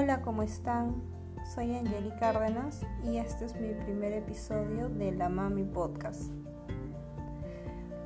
[0.00, 1.02] Hola, ¿cómo están?
[1.56, 6.30] Soy Angeli Cárdenas y este es mi primer episodio de La Mami Podcast.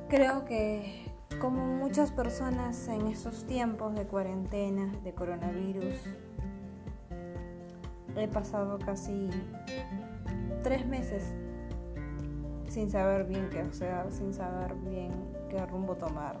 [0.09, 1.05] Creo que
[1.39, 5.93] como muchas personas en estos tiempos de cuarentena, de coronavirus,
[8.15, 9.29] he pasado casi
[10.63, 11.31] tres meses
[12.69, 15.11] sin saber bien qué hacer, sin saber bien
[15.47, 16.39] qué rumbo tomar,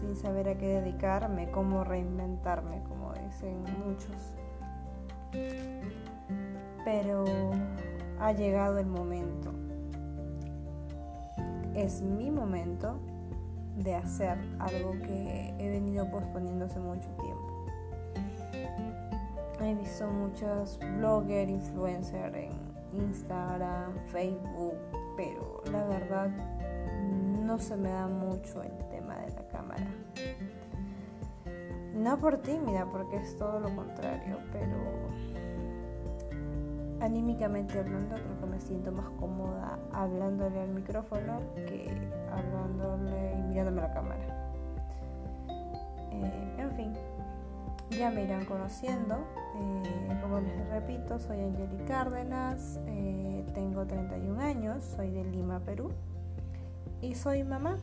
[0.00, 4.34] sin saber a qué dedicarme, cómo reinventarme, como dicen muchos.
[6.84, 7.24] Pero
[8.18, 9.52] ha llegado el momento.
[11.74, 12.98] Es mi momento
[13.76, 17.66] de hacer algo que he venido posponiendo hace mucho tiempo.
[19.60, 22.50] He visto muchos bloggers, influencers en
[22.94, 24.74] Instagram, Facebook,
[25.16, 26.30] pero la verdad
[27.44, 28.99] no se me da mucho el tema
[32.00, 34.74] No por tímida, porque es todo lo contrario, pero
[37.00, 41.90] anímicamente hablando creo que me siento más cómoda hablándole al micrófono que
[42.32, 44.52] hablándole y mirándome a la cámara.
[46.10, 46.94] Eh, en fin,
[47.90, 49.16] ya me irán conociendo.
[49.56, 55.90] Eh, como les repito, soy Angeli Cárdenas, eh, tengo 31 años, soy de Lima, Perú,
[57.02, 57.76] y soy mamá.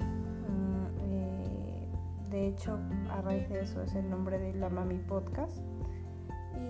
[2.38, 2.78] De hecho,
[3.10, 5.58] a raíz de eso es el nombre de la Mami Podcast.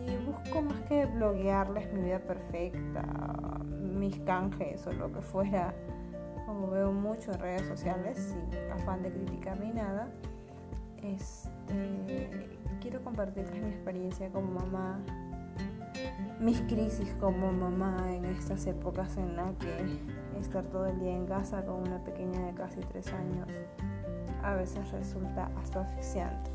[0.08, 3.04] Y busco más que bloguearles mi vida perfecta,
[3.78, 5.74] mis canjes o lo que fuera,
[6.46, 10.08] como veo mucho en redes sociales, sin afán de criticar ni nada.
[11.04, 12.48] Este,
[12.80, 15.02] quiero compartirles mi experiencia como mamá,
[16.40, 21.26] mis crisis como mamá en estas épocas en las que estar todo el día en
[21.26, 23.50] casa con una pequeña de casi tres años
[24.48, 26.50] a veces resulta hasta asfixiante.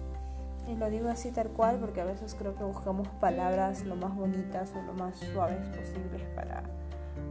[0.67, 4.15] Y lo digo así tal cual porque a veces creo que buscamos palabras lo más
[4.15, 6.63] bonitas o lo más suaves posibles para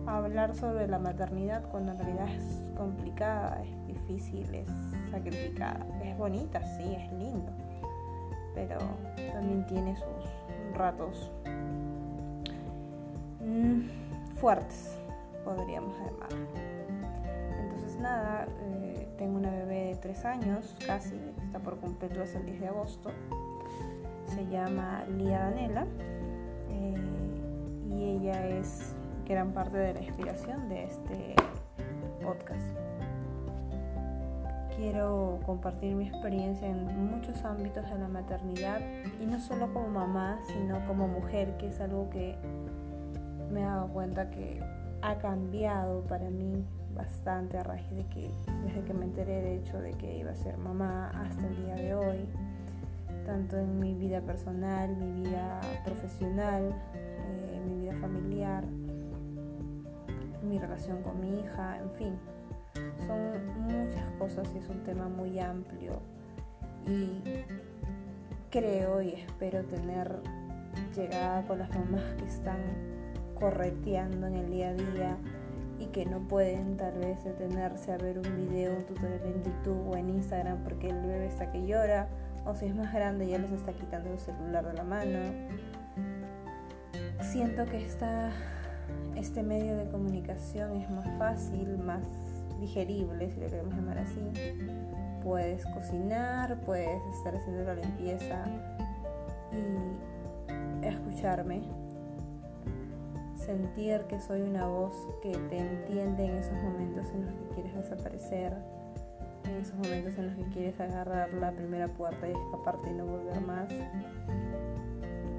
[0.06, 4.68] hablar sobre la maternidad cuando en realidad es complicada, es difícil, es
[5.09, 5.85] sacrificada.
[6.03, 7.52] Es bonita, sí, es lindo,
[8.53, 8.78] pero
[9.34, 11.31] también tiene sus ratos
[13.40, 14.97] mm, fuertes,
[15.44, 16.30] podríamos llamar.
[17.64, 18.81] Entonces nada, eh,
[19.22, 21.14] tengo una bebé de tres años, casi,
[21.46, 23.12] está por cumplirlos el 10 de agosto.
[24.26, 25.86] Se llama Lía Danela
[26.72, 26.96] eh,
[27.88, 28.96] y ella es
[29.28, 31.36] gran parte de la inspiración de este
[32.24, 32.66] podcast.
[34.76, 38.82] Quiero compartir mi experiencia en muchos ámbitos de la maternidad
[39.22, 42.36] y no solo como mamá, sino como mujer, que es algo que
[43.52, 44.64] me he dado cuenta que
[45.03, 46.66] ha cambiado para mí
[46.96, 48.31] bastante a raíz de que
[48.66, 51.75] desde que me enteré de hecho de que iba a ser mamá hasta el día
[51.75, 52.25] de hoy,
[53.25, 58.63] tanto en mi vida personal, mi vida profesional, eh, mi vida familiar,
[60.44, 62.19] mi relación con mi hija, en fin,
[63.06, 66.00] son muchas cosas y es un tema muy amplio
[66.88, 67.22] y
[68.50, 70.19] creo y espero tener
[70.96, 72.59] llegada con las mamás que están
[73.35, 75.18] correteando en el día a día
[75.81, 79.90] y que no pueden tal vez detenerse a ver un video, un tutorial en YouTube
[79.90, 82.08] o en Instagram porque el bebé está que llora
[82.46, 85.20] o si es más grande ya les está quitando el celular de la mano.
[87.22, 87.84] Siento que
[89.16, 92.03] este medio de comunicación es más fácil, más
[92.59, 94.22] digerible, si lo queremos llamar así.
[95.24, 98.46] Puedes cocinar, puedes estar haciendo la limpieza
[99.52, 101.81] y escucharme
[103.51, 107.75] sentir que soy una voz que te entiende en esos momentos en los que quieres
[107.75, 108.53] desaparecer,
[109.44, 113.06] en esos momentos en los que quieres agarrar la primera puerta y escaparte y no
[113.06, 113.67] volver más.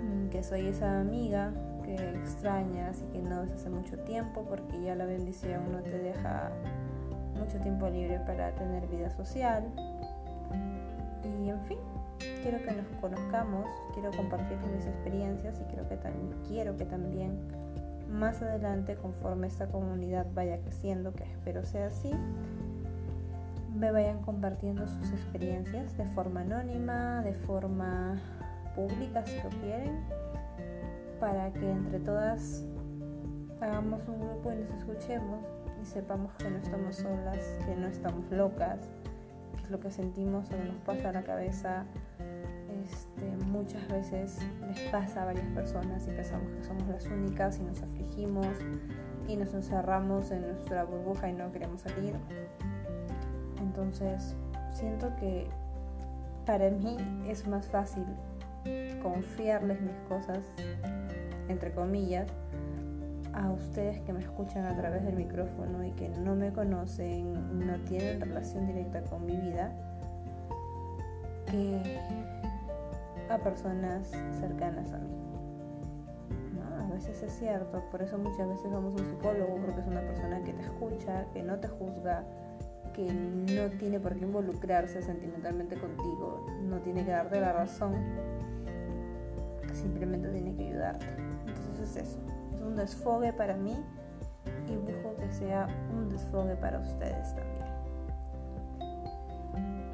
[0.02, 4.82] Mm, que soy esa amiga que extrañas y que no ves hace mucho tiempo porque
[4.82, 6.52] ya la bendición no te deja
[7.38, 9.64] mucho tiempo libre para tener vida social.
[11.25, 11.78] Y en fin,
[12.42, 13.64] quiero que nos conozcamos,
[13.94, 17.40] quiero compartir mis experiencias y creo que también quiero que también
[18.12, 22.11] más adelante, conforme esta comunidad vaya creciendo, que espero sea así,
[23.75, 28.20] me vayan compartiendo sus experiencias de forma anónima, de forma
[28.75, 30.00] pública si lo quieren,
[31.19, 32.64] para que entre todas
[33.61, 35.41] hagamos un grupo y nos escuchemos
[35.81, 38.91] y sepamos que no estamos solas, que no estamos locas,
[39.56, 41.85] que es lo que sentimos o nos pasa a la cabeza
[42.85, 43.31] este,
[43.62, 47.81] muchas veces les pasa a varias personas y pensamos que somos las únicas y nos
[47.81, 48.49] afligimos
[49.29, 52.14] y nos encerramos en nuestra burbuja y no queremos salir.
[53.61, 54.35] Entonces,
[54.75, 55.47] siento que
[56.44, 56.97] para mí
[57.29, 58.05] es más fácil
[59.00, 60.44] confiarles mis cosas,
[61.49, 62.29] entre comillas,
[63.32, 67.76] a ustedes que me escuchan a través del micrófono y que no me conocen, no
[67.85, 69.73] tienen relación directa con mi vida,
[71.47, 71.81] que
[73.32, 75.08] a personas cercanas a mí.
[76.81, 80.02] A veces es cierto, por eso muchas veces vamos a un psicólogo, porque es una
[80.02, 82.25] persona que te escucha, que no te juzga,
[82.93, 87.94] que no tiene por qué involucrarse sentimentalmente contigo, no tiene que darte la razón,
[89.73, 91.06] simplemente tiene que ayudarte.
[91.46, 92.19] Entonces es eso,
[92.55, 93.75] es un desfogue para mí
[94.69, 97.62] y busco que sea un desfogue para ustedes también.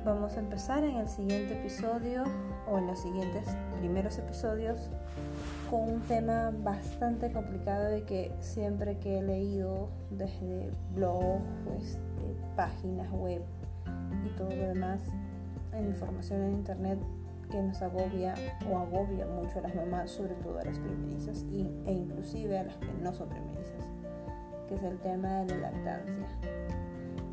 [0.09, 2.25] Vamos a empezar en el siguiente episodio
[2.67, 3.47] o en los siguientes
[3.79, 4.89] primeros episodios
[5.69, 11.43] con un tema bastante complicado y que siempre que he leído desde blog,
[11.79, 12.01] este,
[12.57, 13.43] páginas web
[14.25, 15.03] y todo lo demás
[15.79, 16.99] información en internet
[17.51, 18.35] que nos agobia
[18.67, 22.77] o agobia mucho a las mamás, sobre todo a las primerizas e inclusive a las
[22.77, 23.87] que no son primerizas,
[24.69, 26.27] que es el tema de la lactancia.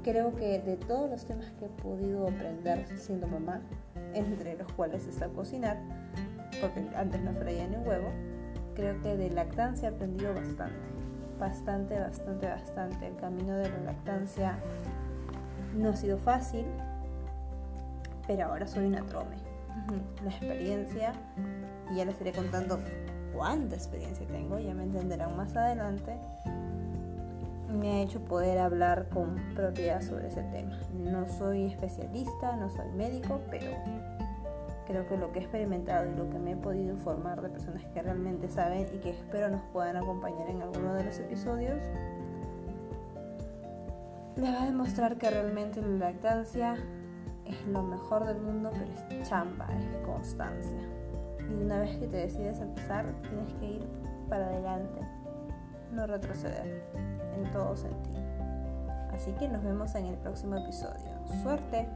[0.06, 3.62] Creo que de todos los temas que he podido aprender siendo mamá,
[4.14, 5.80] entre los cuales está cocinar,
[6.62, 8.12] porque antes no freía ni un huevo,
[8.76, 10.76] creo que de lactancia he aprendido bastante,
[11.40, 13.08] bastante, bastante, bastante.
[13.08, 14.60] El camino de la lactancia
[15.76, 16.68] no ha sido fácil,
[18.28, 19.38] pero ahora soy una trome.
[20.24, 21.14] La experiencia,
[21.92, 22.78] y ya les iré contando
[23.34, 26.16] cuánta experiencia tengo, ya me entenderán más adelante,
[27.70, 30.80] me ha hecho poder hablar con propiedad sobre ese tema.
[30.94, 33.72] No soy especialista, no soy médico, pero
[34.86, 37.84] creo que lo que he experimentado y lo que me he podido informar de personas
[37.94, 41.82] que realmente saben y que espero nos puedan acompañar en alguno de los episodios,
[44.36, 46.76] les va a demostrar que realmente la lactancia
[47.46, 50.80] es lo mejor del mundo, pero es chamba, es constancia.
[51.50, 53.88] Y una vez que te decides empezar, tienes que ir
[54.30, 55.00] para adelante,
[55.92, 56.84] no retroceder
[57.36, 58.20] en todo sentido.
[59.14, 61.12] Así que nos vemos en el próximo episodio.
[61.42, 61.88] ¡Suerte!